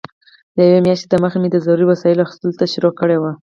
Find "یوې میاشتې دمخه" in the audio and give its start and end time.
0.67-1.37